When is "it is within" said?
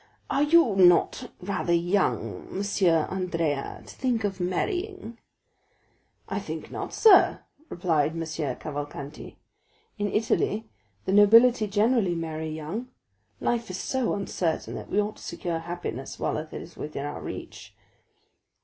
16.37-17.05